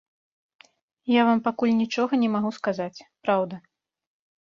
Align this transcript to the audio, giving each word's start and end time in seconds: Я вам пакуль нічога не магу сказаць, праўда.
Я 1.19 1.27
вам 1.27 1.39
пакуль 1.49 1.75
нічога 1.83 2.13
не 2.25 2.29
магу 2.39 2.55
сказаць, 2.59 2.99
праўда. 3.27 3.65